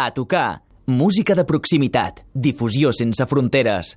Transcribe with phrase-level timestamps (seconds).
[0.00, 0.62] A tocar.
[0.86, 2.20] Música de proximitat.
[2.32, 3.96] Difusió sense fronteres.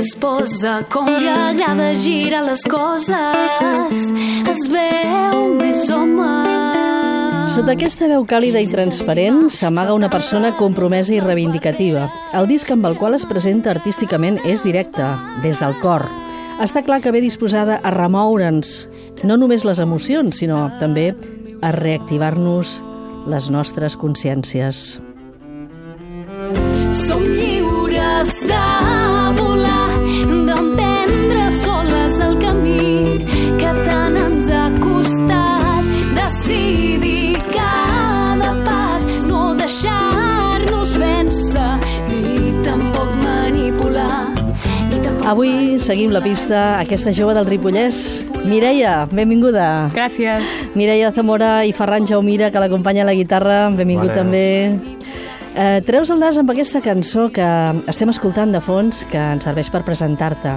[0.00, 3.98] Es posa, com li agrada girar les coses.
[4.48, 6.49] Es veu més home.
[7.60, 12.06] Sota aquesta veu càlida i transparent s'amaga una persona compromesa i reivindicativa.
[12.32, 15.04] El disc amb el qual es presenta artísticament és directe,
[15.44, 16.06] des del cor.
[16.64, 18.88] Està clar que ve disposada a remoure'ns
[19.28, 21.10] no només les emocions, sinó també
[21.60, 22.78] a reactivar-nos
[23.28, 24.96] les nostres consciències.
[26.96, 28.64] Som lliures de
[45.30, 48.24] Avui seguim la pista a aquesta jove del Ripollès.
[48.50, 49.86] Mireia, benvinguda.
[49.94, 50.42] Gràcies.
[50.74, 53.60] Mireia Zamora i Ferran Jaumira, que l'acompanya a la guitarra.
[53.70, 54.18] Benvingut Bones.
[54.18, 54.74] també.
[55.54, 57.46] Eh, treus el nas amb aquesta cançó que
[57.86, 60.56] estem escoltant de fons, que ens serveix per presentar-te.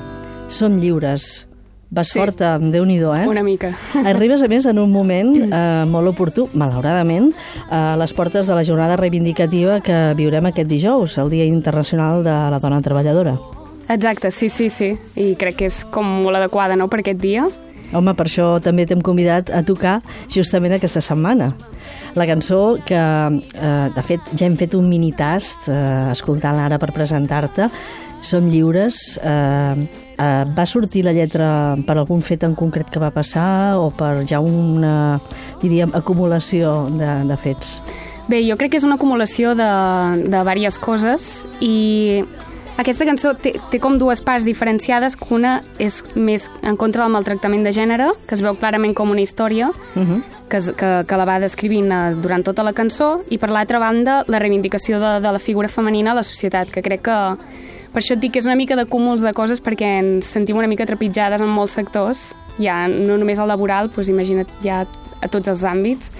[0.50, 1.48] Som lliures.
[1.92, 2.18] Vas Sí.
[2.18, 3.28] forta, déu nhi eh?
[3.28, 3.78] Una mica.
[4.04, 7.32] Arribes, a més, en un moment eh, molt oportú, malauradament,
[7.70, 12.32] a les portes de la jornada reivindicativa que viurem aquest dijous, el Dia Internacional de
[12.32, 13.38] la Dona Treballadora.
[13.90, 14.94] Exacte, sí, sí, sí.
[15.20, 17.48] I crec que és com molt adequada, no?, per aquest dia.
[17.94, 20.00] Home, per això també t'hem convidat a tocar
[20.32, 21.52] justament aquesta setmana.
[22.18, 26.80] La cançó que, eh, de fet, ja hem fet un mini tast eh, escoltant-la ara
[26.82, 27.70] per presentar-te,
[28.24, 29.20] Som lliures.
[29.20, 33.90] Eh, eh, va sortir la lletra per algun fet en concret que va passar o
[33.92, 35.20] per ja una,
[35.62, 37.82] diríem, acumulació de, de fets?
[38.32, 39.68] Bé, jo crec que és una acumulació de,
[40.24, 42.24] de diverses coses i
[42.78, 47.14] aquesta cançó té, té com dues parts diferenciades, que una és més en contra del
[47.14, 50.22] maltractament de gènere, que es veu clarament com una història, Uh -huh.
[50.50, 54.24] que, que, que la va descrivint eh, durant tota la cançó, i per l'altra banda,
[54.28, 57.38] la reivindicació de, de la figura femenina a la societat, que crec que
[57.94, 60.58] per això et dic que és una mica de cúmuls de coses perquè ens sentim
[60.58, 64.88] una mica trepitjades en molts sectors, ja no només el laboral, doncs imagina't ja
[65.22, 66.12] a tots els àmbits.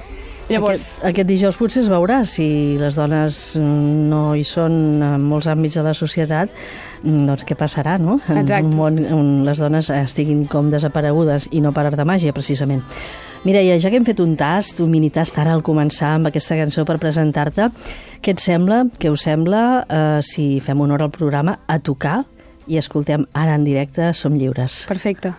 [0.50, 5.24] Llavors, Aquest, aquest dijous potser es veurà si les dones mm, no hi són en
[5.24, 6.52] molts àmbits de la societat,
[7.02, 8.18] mm, doncs què passarà, no?
[8.28, 8.68] En Exacte.
[8.68, 12.84] un món on les dones estiguin com desaparegudes i no per art de màgia, precisament.
[13.44, 16.56] Mireia, ja que hem fet un tast, un mini tast ara al començar amb aquesta
[16.60, 17.70] cançó per presentar-te,
[18.24, 22.22] què et sembla, què us sembla, eh, si fem honor al programa, a tocar
[22.68, 24.86] i escoltem ara en directe Som lliures.
[24.88, 25.34] perfecte.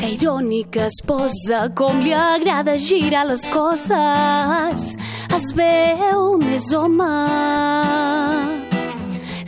[0.00, 4.96] Que irònic es posa, com li agrada girar les coses.
[5.36, 7.08] Es veu més home.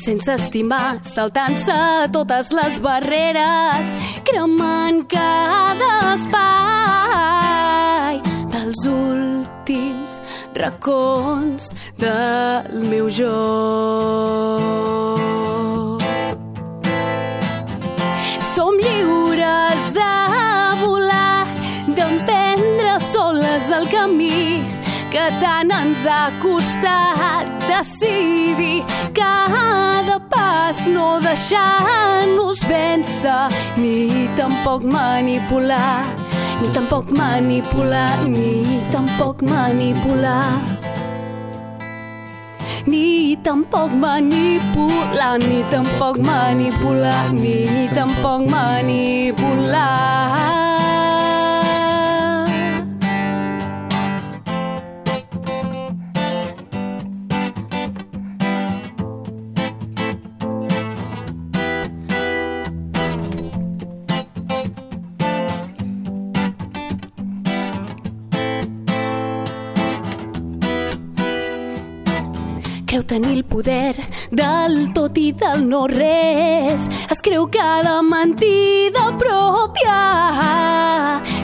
[0.03, 1.79] Sense estimar, saltant-se
[2.13, 3.97] totes les barreres,
[4.29, 6.61] cremant cada espai
[8.53, 10.21] dels últims
[10.61, 14.83] racons del meu joc.
[23.73, 24.61] El camí
[25.13, 28.85] que tant ens ha costat decidir
[29.17, 33.49] cada pas, no deixar-nos vèncer,
[33.81, 36.05] ni tampoc manipular,
[36.61, 40.61] ni tampoc manipular, ni tampoc manipular
[42.87, 50.62] ni tampoc manipular, ni tampoc manipular, ni tampoc manipular.
[73.13, 73.95] Tenir el poder
[74.31, 76.87] del tot i del no res.
[77.13, 79.99] Es creu cada mentida pròpia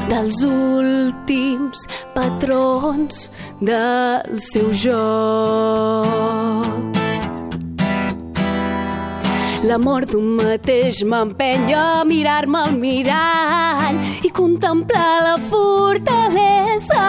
[0.09, 1.85] dels últims
[2.15, 3.29] patrons
[3.61, 6.65] del seu joc.
[9.69, 17.09] L'amor d'un mateix m'empenya a mirar-me al mirall i contemplar la fortalesa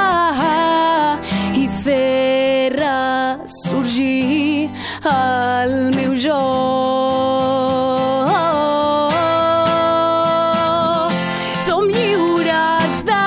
[5.06, 6.40] el meu jo.
[11.66, 13.26] Som lliures de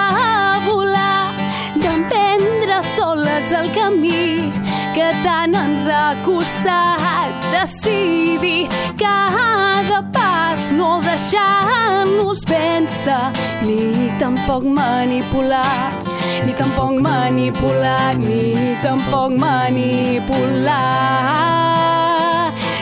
[0.66, 1.32] volar,
[1.76, 4.52] d'emprendre soles el camí
[4.94, 13.24] que tant ens ha costat decidir cada pas, no deixar-nos vèncer,
[13.64, 16.01] ni tampoc manipular,
[16.46, 20.72] ni tampoc manipular, ni tampoc manipular.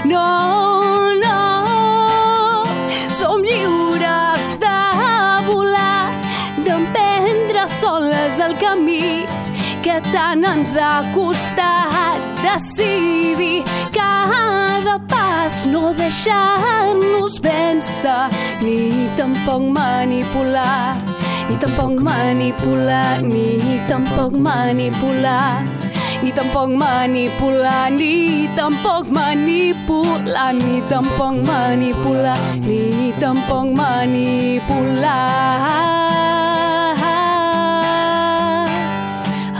[0.05, 0.29] No,
[1.25, 1.41] no,
[3.19, 4.81] som lliures de
[5.49, 6.13] volar,
[6.65, 9.27] d'emprendre soles el camí
[9.85, 13.63] que tant ens ha costat decidir
[13.93, 18.29] cada pas, no deixar-nos vèncer,
[18.65, 20.97] ni tampoc manipular,
[21.51, 23.59] ni tampoc manipular, ni
[23.89, 25.67] tampoc manipular,
[26.23, 35.59] ni tampoc manipular, ni tampoc manipular, ni tampoc manipular, ni tampoc manipular.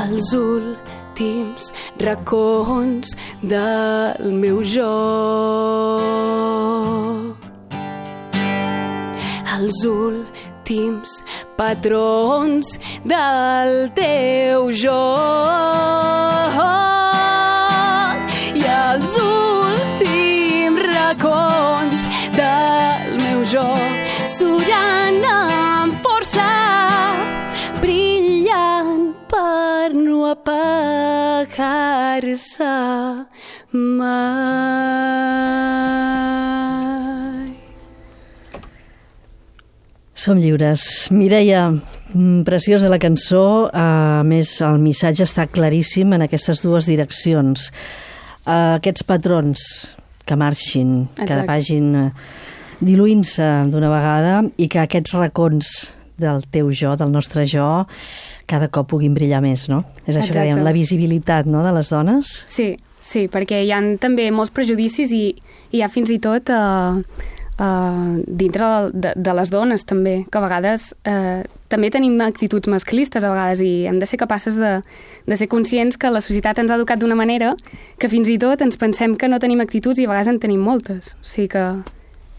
[0.05, 4.95] Els últims racons del meu jo.
[9.59, 11.25] Els últims
[11.61, 12.67] patrons
[13.05, 15.05] del teu jo.
[18.61, 22.01] I els últims racons
[22.39, 23.69] del meu jo
[24.39, 26.49] surant amb força
[27.85, 31.45] brillant per no apagar-se
[34.01, 35.60] mai.
[40.21, 41.09] Som lliures.
[41.17, 47.71] Mireia, mm, preciosa la cançó, a més el missatge està claríssim en aquestes dues direccions.
[48.45, 49.63] Aquests patrons
[50.27, 51.47] que marxin, que Exacte.
[51.49, 52.11] vagin eh,
[52.85, 55.73] diluint-se d'una vegada i que aquests racons
[56.21, 57.87] del teu jo, del nostre jo,
[58.45, 59.87] cada cop puguin brillar més, no?
[60.05, 60.45] És això que Exacte.
[60.45, 62.45] dèiem, la visibilitat no, de les dones.
[62.47, 65.25] Sí, sí, perquè hi han també molts prejudicis i
[65.73, 70.43] hi ha fins i tot eh, eh, dintre de, de les dones també, que a
[70.45, 74.81] vegades eh, també tenim actituds masclistes a vegades i hem de ser capaces de,
[75.29, 77.53] de ser conscients que la societat ens ha educat d'una manera
[78.01, 80.65] que fins i tot ens pensem que no tenim actituds i a vegades en tenim
[80.65, 81.15] moltes.
[81.21, 81.67] O sigui que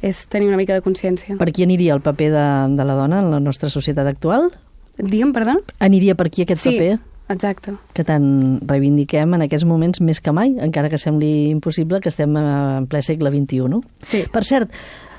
[0.02, 1.38] és tenir una mica de consciència.
[1.38, 2.46] Per qui aniria el paper de,
[2.76, 4.50] de la dona en la nostra societat actual?
[4.98, 5.60] Digue'm, perdó?
[5.80, 6.98] Aniria per aquí aquest Sí, paper?
[7.32, 7.76] exacte.
[7.96, 8.26] que tant
[8.68, 13.00] reivindiquem en aquests moments més que mai, encara que sembli impossible que estem en ple
[13.06, 13.70] segle XXI.
[13.72, 13.80] No?
[14.04, 14.26] Sí.
[14.34, 14.74] Per cert,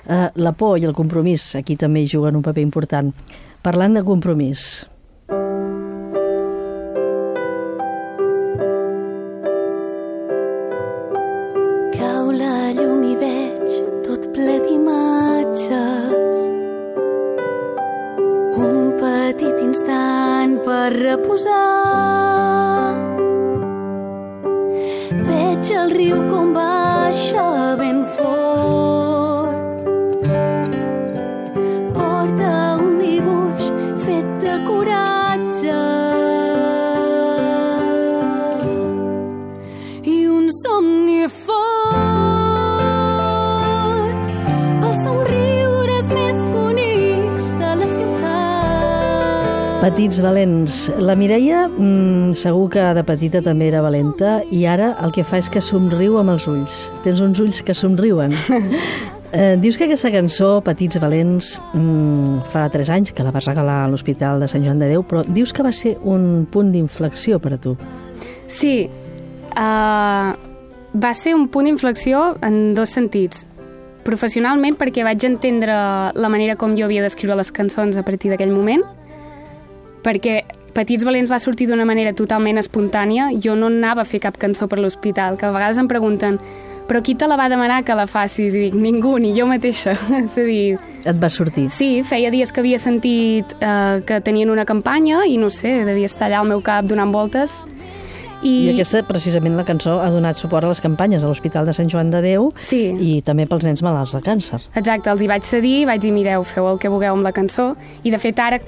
[0.07, 3.13] eh, la por i el compromís aquí també juguen un paper important.
[3.63, 4.87] Parlant de compromís,
[50.23, 50.87] valents.
[50.99, 55.41] La Mireia mm, segur que de petita també era valenta i ara el que fa
[55.43, 56.87] és que somriu amb els ulls.
[57.05, 58.37] Tens uns ulls que somriuen.
[59.33, 63.79] Eh, dius que aquesta cançó, Petits Valents, mm, fa 3 anys que la vas regalar
[63.87, 67.39] a l'Hospital de Sant Joan de Déu, però dius que va ser un punt d'inflexió
[67.41, 67.73] per a tu.
[68.47, 68.91] Sí,
[69.57, 70.37] uh,
[70.93, 73.47] va ser un punt d'inflexió en dos sentits.
[74.05, 75.73] Professionalment, perquè vaig entendre
[76.13, 78.85] la manera com jo havia d'escriure les cançons a partir d'aquell moment,
[80.05, 80.43] perquè
[80.73, 83.31] Petits Valents va sortir d'una manera totalment espontània.
[83.45, 86.39] Jo no anava a fer cap cançó per l'hospital, que a vegades em pregunten
[86.89, 88.53] però qui te la va demanar que la facis?
[88.53, 89.93] I dic, ningú, ni jo mateixa.
[90.25, 91.69] És a dir, Et va sortir.
[91.71, 96.07] Sí, feia dies que havia sentit eh, que tenien una campanya i no sé, devia
[96.11, 97.63] estar allà al meu cap donant voltes.
[98.43, 101.73] I I, aquesta, precisament, la cançó ha donat suport a les campanyes de l'Hospital de
[101.73, 102.81] Sant Joan de Déu Sí.
[102.99, 104.59] i també pels nens malalts de càncer.
[104.75, 107.77] Exacte, els hi vaig cedir, vaig dir, mireu, feu el que vulgueu amb la cançó.
[108.03, 108.59] I, de fet, ara,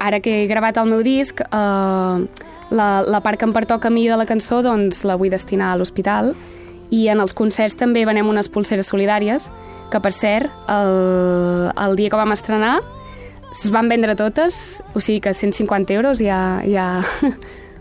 [0.00, 3.94] ara que he gravat el meu disc, eh, la, la part que em pertoca a
[3.94, 6.34] mi de la cançó doncs, la vull destinar a l'hospital.
[6.90, 9.50] I en els concerts també venem unes pulseres solidàries
[9.90, 12.78] que per cert, el, el dia que vam estrenar
[13.52, 17.00] es van vendre totes, o sigui que 150 euros ja, ja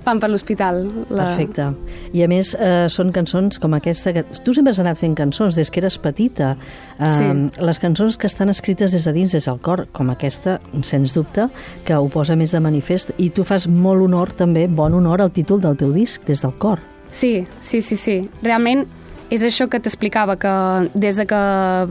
[0.08, 0.82] van per l'hospital.
[1.10, 1.30] La...
[1.34, 1.68] Perfecte.
[2.16, 4.14] I a més, eh, són cançons com aquesta...
[4.16, 4.24] Que...
[4.44, 6.54] Tu sempre has anat fent cançons des que eres petita.
[6.98, 7.64] Eh, sí.
[7.68, 11.50] Les cançons que estan escrites des de dins, des del cor, com aquesta, sens dubte,
[11.88, 13.14] que ho posa més de manifest.
[13.22, 16.56] I tu fas molt honor, també, bon honor al títol del teu disc, des del
[16.62, 16.84] cor.
[17.12, 18.22] Sí, sí, sí, sí.
[18.44, 18.86] Realment
[19.30, 20.52] és això que t'explicava, que
[20.96, 21.40] des de que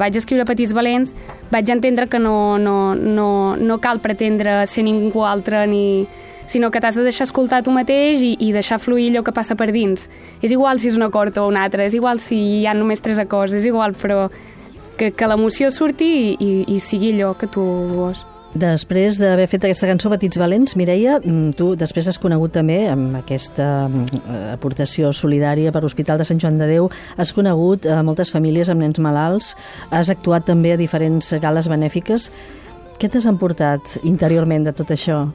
[0.01, 1.13] vaig escriure Petits Valents
[1.51, 6.07] vaig entendre que no, no, no, no cal pretendre ser ningú altre ni,
[6.47, 9.57] sinó que t'has de deixar escoltar tu mateix i, i deixar fluir allò que passa
[9.59, 10.09] per dins.
[10.43, 13.03] És igual si és un acord o un altre, és igual si hi ha només
[13.03, 14.27] tres acords, és igual, però
[14.97, 17.63] que, que l'emoció surti i, i, i sigui allò que tu
[17.97, 18.25] vols.
[18.57, 23.19] Després d'haver fet aquesta cançó Petits Valents, Mireia, mm, tu després has conegut també amb
[23.19, 24.21] aquesta mm,
[24.55, 26.89] aportació solidària per l'Hospital de Sant Joan de Déu,
[27.21, 29.53] has conegut a moltes famílies amb nens malalts,
[29.91, 32.31] has actuat també a diferents gales benèfiques.
[32.97, 35.27] Què t'has emportat interiorment de tot això?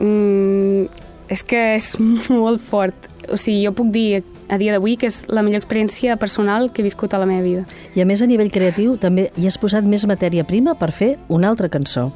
[0.00, 0.88] Mm,
[1.30, 1.94] és que és
[2.42, 3.08] molt fort.
[3.30, 6.82] O sigui, jo puc dir a dia d'avui que és la millor experiència personal que
[6.82, 7.64] he viscut a la meva vida.
[7.94, 11.14] I a més a nivell creatiu també hi has posat més matèria prima per fer
[11.28, 12.10] una altra cançó.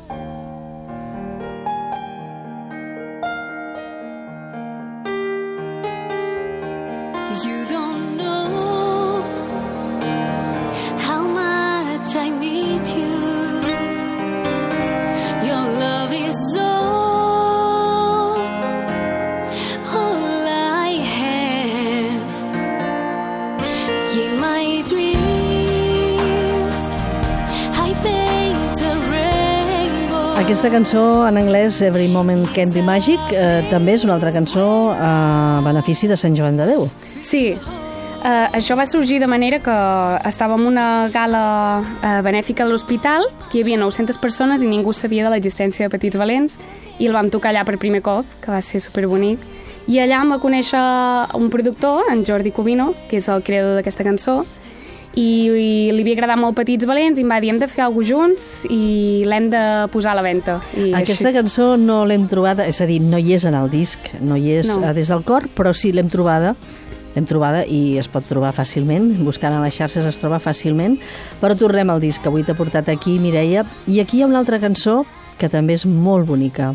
[30.75, 35.61] Cançó en anglès, Every Moment Can Be Magic, eh, també és una altra cançó a
[35.63, 36.89] benefici de Sant Joan de Déu.
[37.23, 37.55] Sí,
[38.25, 39.73] Uh, això va sorgir de manera que
[40.25, 44.95] estàvem en una gala uh, benèfica de l'hospital, que hi havia 900 persones i ningú
[44.97, 46.55] sabia de l'existència de Petits Valents,
[46.97, 49.45] i el vam tocar allà per primer cop, que va ser superbonic.
[49.93, 50.81] I allà em va conèixer
[51.37, 54.39] un productor, en Jordi Covino, que és el creador d'aquesta cançó,
[55.15, 57.85] i, i li havia agradat molt Petits Valents i em va dir hem de fer
[57.87, 60.59] alguna junts i l'hem de posar a la venda.
[60.77, 61.39] I Aquesta així...
[61.39, 64.57] cançó no l'hem trobada, és a dir, no hi és en el disc, no hi
[64.59, 64.81] és no.
[64.83, 66.55] Eh, des del cor, però sí l'hem trobada
[67.15, 70.97] l'hem trobada i es pot trobar fàcilment, buscant a les xarxes es troba fàcilment,
[71.39, 74.41] però tornem al disc que avui t'ha portat aquí, Mireia, i aquí hi ha una
[74.43, 75.05] altra cançó
[75.39, 76.73] que també és molt bonica.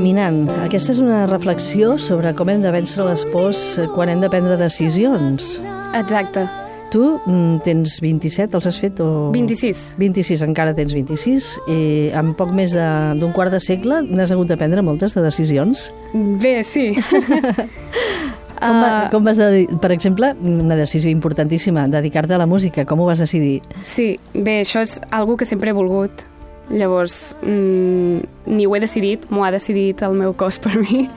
[0.00, 0.46] Caminant.
[0.64, 3.58] Aquesta és una reflexió sobre com hem de vèncer les pors
[3.92, 5.58] quan hem de prendre decisions.
[5.98, 6.46] Exacte.
[6.88, 9.02] Tu mm, tens 27, els has fet?
[9.04, 9.28] O...
[9.34, 9.82] 26.
[10.00, 11.50] 26, encara tens 26.
[11.68, 11.76] I
[12.16, 15.90] en poc més d'un quart de segle n'has hagut de prendre moltes de decisions?
[16.16, 16.94] Bé, sí.
[18.56, 22.88] com, va, uh, com vas, de, per exemple, una decisió importantíssima, dedicar-te a la música,
[22.88, 23.58] com ho vas decidir?
[23.84, 26.24] Sí, bé, això és algo que sempre he volgut
[26.70, 31.08] Llavors, mmm, ni ho he decidit, m'ho ha decidit el meu cos per mi.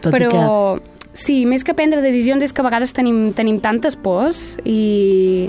[0.00, 1.12] Tot Però, que...
[1.12, 5.48] sí, més que prendre decisions és que a vegades tenim, tenim tantes pors i,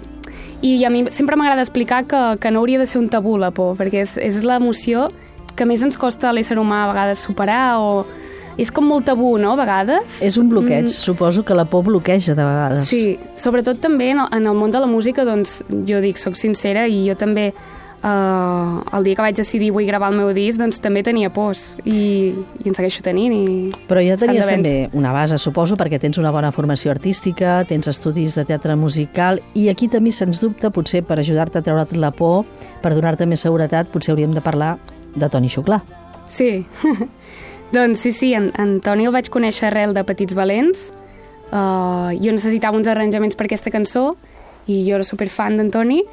[0.66, 3.54] i a mi sempre m'agrada explicar que, que no hauria de ser un tabú la
[3.56, 5.10] por, perquè és, és l'emoció
[5.56, 8.04] que més ens costa a l'ésser humà a vegades superar o
[8.60, 10.20] és com molt tabú, no?, a vegades.
[10.26, 10.92] És un bloqueig, mm.
[10.92, 12.90] suposo que la por bloqueja de vegades.
[12.92, 16.36] Sí, sobretot també en el, en el món de la música, doncs, jo dic, sóc
[16.36, 17.54] sincera i jo també
[18.00, 21.74] Uh, el dia que vaig decidir vull gravar el meu disc doncs també tenia pors
[21.84, 23.42] i, i en segueixo tenint i
[23.90, 28.38] però ja tenies també una base suposo perquè tens una bona formació artística tens estudis
[28.40, 32.48] de teatre musical i aquí també sens dubte potser per ajudar-te a treure't la por
[32.80, 34.78] per donar-te més seguretat potser hauríem de parlar
[35.16, 35.82] de Toni Xuclà.
[36.30, 36.66] Sí.
[37.76, 40.90] Doncs sí, sí, en, en Toni el vaig conèixer arrel de Petits Valents.
[41.50, 44.14] Uh, jo necessitava uns arranjaments per aquesta cançó
[44.70, 46.04] i jo era superfan d'en Toni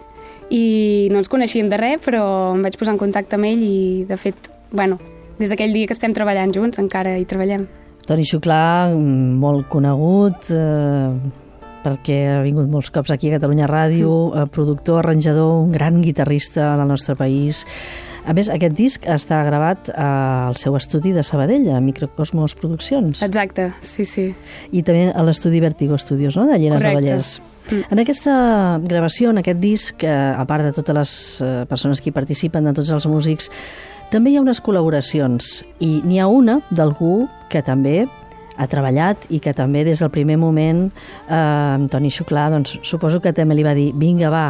[0.50, 4.04] i no ens coneixíem de res, però em vaig posar en contacte amb ell i,
[4.08, 5.00] de fet, bueno,
[5.40, 7.66] des d'aquell dia que estem treballant junts encara hi treballem.
[8.06, 11.42] Toni Xuclà, molt conegut, eh,
[11.86, 14.42] perquè ha vingut molts cops aquí a Catalunya Ràdio, mm.
[14.42, 17.64] eh, productor, arranjador, un gran guitarrista del nostre país.
[18.26, 23.22] A més, aquest disc està gravat al seu estudi de Sabadell, a Microcosmos Produccions.
[23.22, 24.32] Exacte, sí, sí.
[24.74, 27.04] I també a l'estudi Vertigo Studios, no?, de Llenes Correcte.
[27.04, 27.36] de Vallès.
[27.70, 27.82] Mm.
[27.90, 28.34] En aquesta
[28.82, 32.64] gravació, en aquest disc, eh, a part de totes les eh, persones que hi participen,
[32.64, 33.50] de tots els músics,
[34.12, 38.04] també hi ha unes col·laboracions i n'hi ha una d'algú que també
[38.56, 40.86] ha treballat i que també des del primer moment
[41.28, 44.46] eh, Toni Xuclà, doncs, suposo que també li va dir vinga va,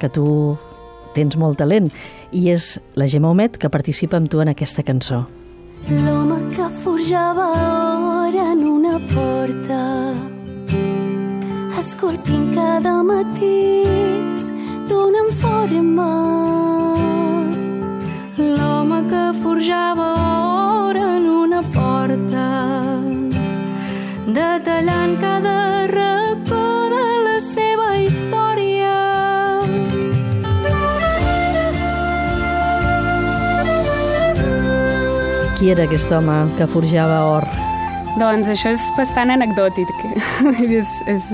[0.00, 0.56] que tu
[1.14, 1.90] tens molt talent
[2.32, 5.26] i és la Gemma Homet que participa amb tu en aquesta cançó.
[5.88, 7.52] L'home que forjava
[8.24, 10.27] or en una porta
[11.78, 14.48] esculpint cada matís
[14.88, 16.08] d'una forma.
[18.38, 20.08] L'home que forjava
[20.86, 22.46] or en una porta
[24.38, 25.54] detallant cada
[25.92, 28.96] racó de la seva història.
[35.58, 37.48] Qui era aquest home que forjava or?
[38.18, 39.94] Doncs això és bastant anecdòtic.
[40.80, 41.30] és, és...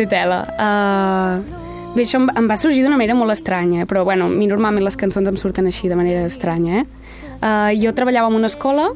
[0.00, 0.44] Té tela.
[0.56, 1.58] Uh...
[1.90, 4.84] Bé, això em, em va sorgir d'una manera molt estranya, però bueno, a mi normalment
[4.86, 6.86] les cançons em surten així, de manera estranya, eh?
[7.40, 8.86] Uh, jo treballava en una escola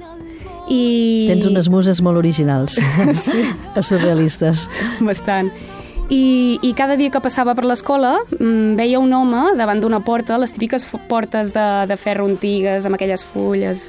[0.71, 1.27] i...
[1.29, 2.79] Tens unes muses molt originals,
[3.25, 3.45] sí.
[3.91, 4.69] surrealistes.
[5.05, 5.51] Bastant.
[6.13, 10.39] I, I cada dia que passava per l'escola mm, veia un home davant d'una porta,
[10.41, 13.89] les típiques portes de, de ferro antigues, amb aquelles fulles,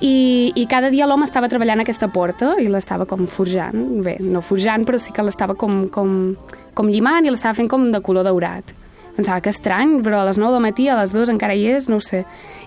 [0.00, 4.42] i, i cada dia l'home estava treballant aquesta porta i l'estava com forjant, bé, no
[4.42, 6.34] forjant, però sí que l'estava com, com,
[6.74, 8.74] com llimant i l'estava fent com de color daurat.
[9.14, 11.86] Pensava que estrany, però a les 9 del matí, a les 2 encara hi és,
[11.86, 12.24] no ho sé.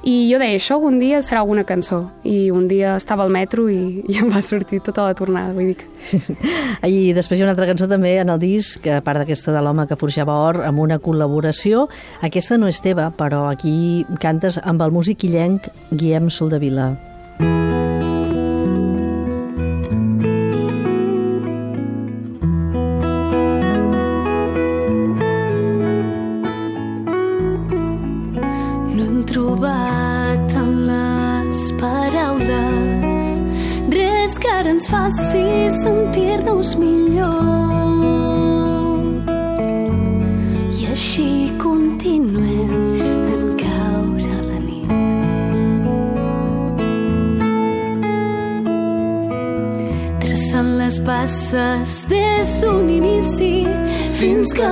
[0.08, 2.06] I jo deia, això algun dia serà alguna cançó.
[2.24, 5.74] I un dia estava al metro i, i em va sortir tota la tornada, vull
[5.74, 6.38] dir.
[6.88, 9.66] I després hi ha una altra cançó també en el disc, a part d'aquesta de
[9.66, 11.90] l'home que forjava or, amb una col·laboració.
[12.24, 16.94] Aquesta no és teva, però aquí cantes amb el músic illenc Guillem Soldavila.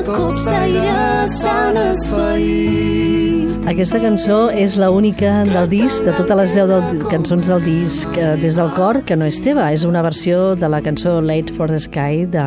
[0.05, 3.55] Cops d'aire s'han esvaït.
[3.65, 8.19] Aquesta cançó és la única del disc, de totes les 10 del, cançons del disc
[8.19, 9.71] eh, des del cor, que no és teva.
[9.73, 12.45] És una versió de la cançó Late for the Sky de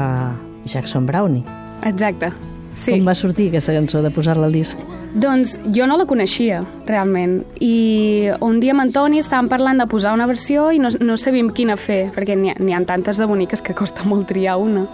[0.71, 1.42] Jackson Brownie.
[1.88, 2.31] Exacte.
[2.79, 2.94] Sí.
[2.94, 4.79] Com va sortir aquesta cançó de posar-la al disc?
[5.18, 7.40] Doncs jo no la coneixia, realment.
[7.59, 11.51] I un dia amb Antoni estàvem parlant de posar una versió i no, no sabíem
[11.57, 14.87] quina fer, perquè n'hi ha, ha tantes de boniques que costa molt triar una.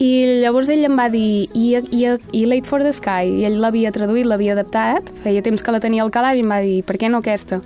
[0.00, 3.58] I llavors ell em va dir i, i, i Late for the Sky, i ell
[3.60, 6.78] l'havia traduït, l'havia adaptat, feia temps que la tenia al calaix i em va dir,
[6.88, 7.60] per què no aquesta?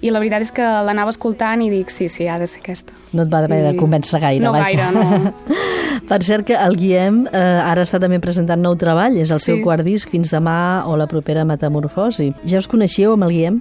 [0.00, 2.94] I la veritat és que l'anava escoltant i dic, sí, sí, ha de ser aquesta.
[3.12, 4.70] No et va haver de convèncer gaire, no vaja.
[4.70, 5.34] gaire, no.
[6.12, 9.50] per cert que el Guillem eh, ara està també presentant nou treball, és el Sí.
[9.50, 12.30] seu quart disc, Fins demà o la propera metamorfosi.
[12.48, 13.60] Ja us coneixíeu amb el Guillem?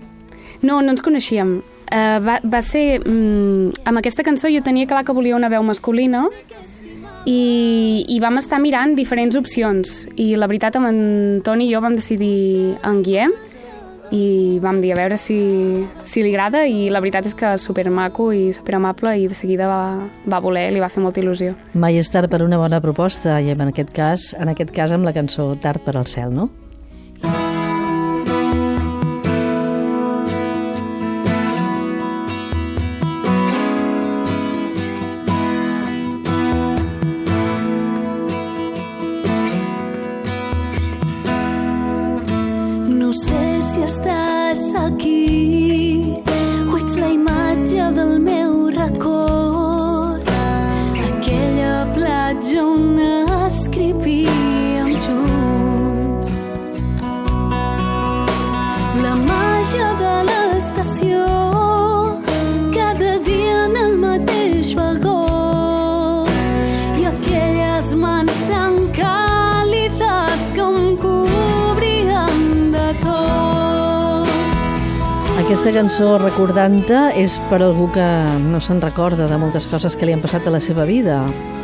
[0.61, 1.57] No, no ens coneixíem.
[1.89, 3.01] Uh, va, va ser...
[3.01, 6.27] Mm, amb aquesta cançó jo tenia clar que volia una veu masculina
[7.25, 11.01] i, i vam estar mirant diferents opcions i la veritat amb en
[11.45, 13.33] Toni i jo vam decidir en Guillem
[14.15, 15.37] i vam dir a veure si,
[16.01, 19.37] si li agrada i la veritat és que super maco i super amable i de
[19.37, 19.81] seguida va,
[20.25, 21.53] va voler, li va fer molta il·lusió.
[21.73, 25.05] Mai és tard per una bona proposta i en aquest cas, en aquest cas amb
[25.05, 26.33] la cançó Tard per al cel?
[26.33, 26.49] No
[75.69, 78.01] Aquesta cançó, recordant-te, és per algú que
[78.41, 81.19] no se'n recorda de moltes coses que li han passat a la seva vida.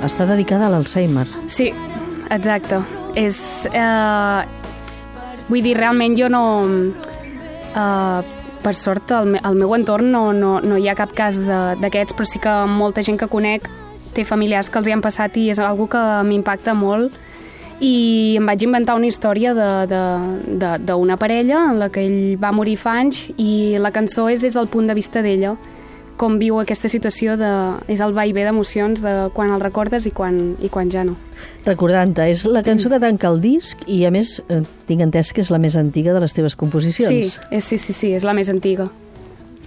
[0.06, 1.24] Està dedicada a l'Alzheimer.
[1.50, 1.72] Sí,
[2.30, 2.84] exacte.
[3.18, 3.40] És...
[3.74, 4.46] Eh,
[5.48, 6.44] vull dir, realment jo no...
[7.74, 11.42] Eh, per sort, al, me, al meu entorn no, no, no hi ha cap cas
[11.42, 13.66] d'aquests, però sí que molta gent que conec
[14.14, 17.10] té familiars que els hi han passat i és algo que m'impacta molt
[17.84, 23.00] i em vaig inventar una història d'una parella en la que ell va morir fa
[23.02, 25.56] anys i la cançó és des del punt de vista d'ella
[26.18, 27.52] com viu aquesta situació de...
[27.92, 31.04] és el va i ve d'emocions de quan el recordes i quan, i quan ja
[31.04, 31.18] no.
[31.66, 35.44] Recordant-te, és la cançó que tanca el disc i a més eh, tinc entès que
[35.44, 37.36] és la més antiga de les teves composicions.
[37.36, 38.88] Sí, és, sí, sí, sí, és la més antiga.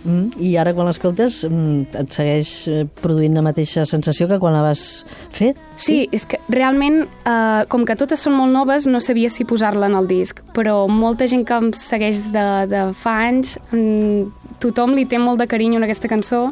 [0.09, 4.57] Mm, I ara quan l'escoltes mm, et segueix eh, produint la mateixa sensació que quan
[4.57, 5.05] la vas
[5.37, 5.53] fer?
[5.77, 9.45] Sí, sí és que realment, eh, com que totes són molt noves, no sabia si
[9.49, 14.57] posar-la en el disc, però molta gent que em segueix de, de fa anys, mm,
[14.65, 16.49] tothom li té molt de carinyo en aquesta cançó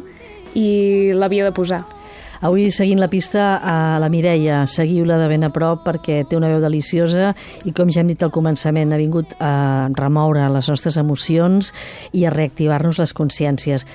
[0.53, 1.81] i l'havia de posar.
[2.45, 6.51] Avui seguint la pista a la Mireia, seguiu-la de ben a prop perquè té una
[6.51, 7.31] veu deliciosa
[7.65, 11.71] i com ja hem dit al començament ha vingut a remoure les nostres emocions
[12.13, 13.87] i a reactivar-nos les consciències.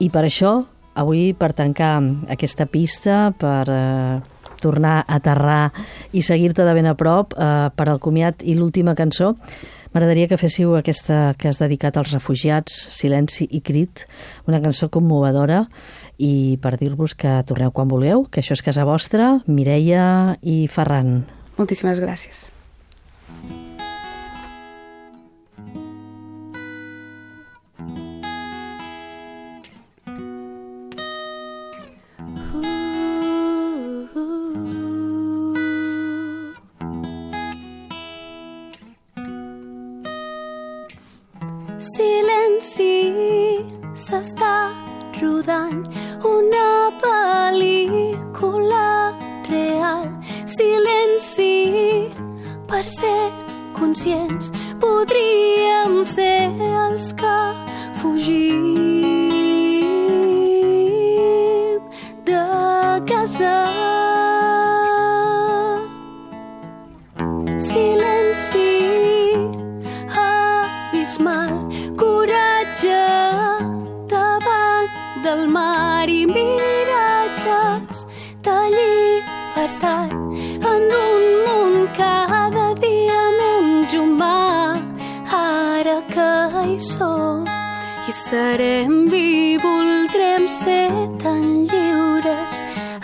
[0.00, 0.54] I per això,
[0.96, 1.98] avui per tancar
[2.32, 4.20] aquesta pista, per eh,
[4.64, 5.72] tornar a aterrar
[6.16, 9.34] i seguir-te de ben a prop eh, per al comiat i l'última cançó,
[9.90, 14.04] M'agradaria que féssiu aquesta que has dedicat als refugiats, Silenci i Crit,
[14.46, 15.64] una cançó commovedora
[16.20, 21.22] i per dir-vos que torneu quan vulgueu, que això és casa vostra, Mireia i Ferran.
[21.56, 22.50] Moltíssimes gràcies.
[41.80, 42.92] Silenci
[43.96, 44.89] s'està
[45.20, 45.84] rodant
[46.24, 48.86] una pel·lícula
[49.50, 50.08] real.
[50.48, 52.08] Silenci
[52.70, 53.30] per ser
[53.76, 54.52] conscients
[54.82, 56.50] podríem ser
[56.84, 57.38] els que
[58.00, 58.79] fugim
[88.30, 90.90] serem i voldrem ser
[91.22, 92.54] tan lliures.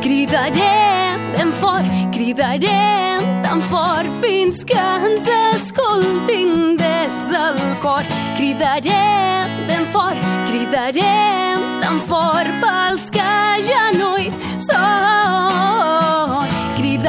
[0.06, 6.52] Cridarem ben fort, cridarem tan fort fins que ens escoltin
[6.82, 8.04] des del cor.
[8.40, 13.32] Cridarem ben fort, cridarem tan fort pels que
[13.70, 14.15] ja no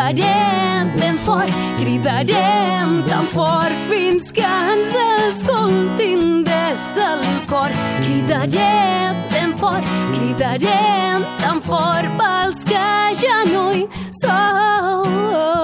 [0.06, 4.94] Cridarem ben fort, cridarem tan fort fins que ens
[5.26, 7.70] escoltin des del cor.
[8.04, 12.86] Cridarem ben fort, cridarem tan fort pels que
[13.18, 13.88] ja no hi
[14.22, 15.55] són.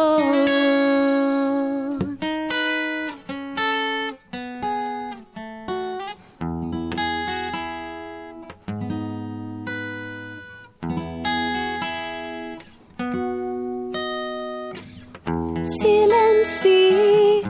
[15.62, 17.42] Silenci,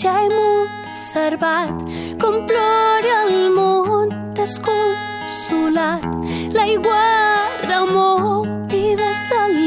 [0.00, 1.74] ja hem observat
[2.16, 6.06] com plora el món desconsolat.
[6.56, 7.02] L'aigua
[7.68, 9.10] remou i de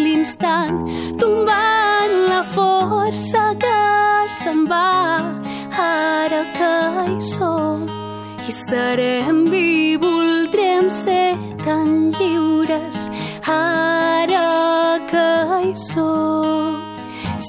[0.01, 0.81] l'instant,
[1.21, 3.77] tombant la força que
[4.39, 5.21] se'n va.
[5.77, 6.73] Ara que
[7.05, 7.85] hi som
[8.49, 11.30] i serem i voldrem ser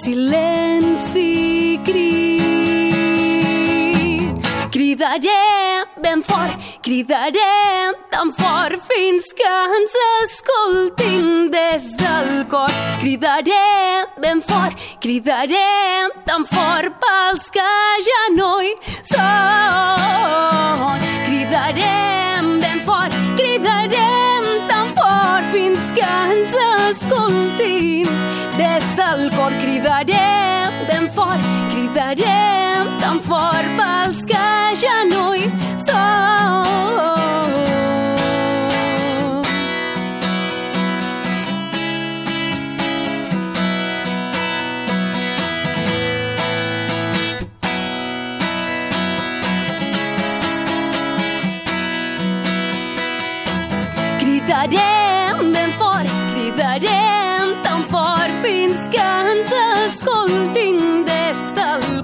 [0.02, 2.42] silenci crit.
[4.72, 12.70] Cridarem ben fort, cridarem tan fort fins que ens escoltin des del cor.
[13.00, 17.72] Cridarem ben fort, cridarem tan fort pels que
[18.08, 18.74] ja no hi
[19.14, 20.98] són.
[21.28, 24.41] Cridarem ben fort, cridarem
[25.52, 26.54] fins que ens
[26.88, 28.08] escoltin
[28.56, 34.50] des del cor cridarem ben fort, cridarem tan fort pels que
[34.84, 36.31] ja no hi són.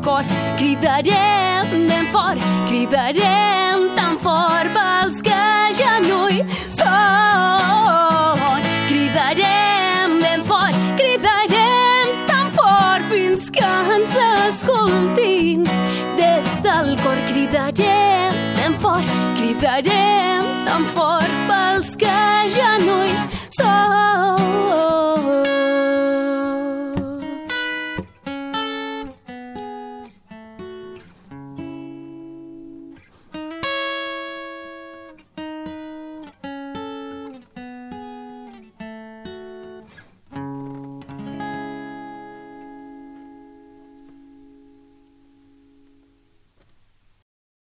[0.08, 0.24] cor.
[0.58, 5.44] Cridarem ben fort, cridarem tan fort pels que
[5.80, 6.40] ja no hi
[6.78, 8.62] són.
[8.88, 15.60] Cridarem ben fort, cridarem tan fort fins que ens escoltin.
[16.22, 22.18] Des del cor cridarem ben fort, cridarem tan fort pels que
[22.56, 23.14] ja no hi
[23.60, 23.87] són.